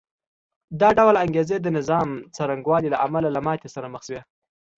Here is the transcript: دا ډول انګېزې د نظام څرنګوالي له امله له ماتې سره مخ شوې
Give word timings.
دا 0.81 0.89
ډول 0.97 1.15
انګېزې 1.23 1.57
د 1.61 1.67
نظام 1.77 2.07
څرنګوالي 2.35 2.89
له 2.91 2.97
امله 3.05 3.29
له 3.35 3.41
ماتې 3.45 3.69
سره 3.75 3.87
مخ 3.93 4.01
شوې 4.07 4.21